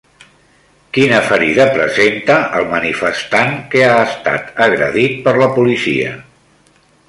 Quina 0.97 1.19
ferida 1.25 1.67
presenta 1.75 2.37
el 2.61 2.65
manifestant 2.73 3.53
que 3.75 3.85
ha 3.91 3.99
estat 4.09 4.51
agredit 4.69 5.17
per 5.29 5.35
la 5.45 5.53
policia? 5.61 6.19